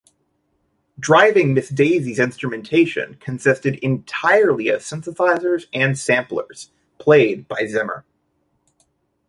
[0.99, 8.03] "Driving Miss Daisy"'s instrumentation consisted entirely of synthesizers and samplers, played by Zimmer.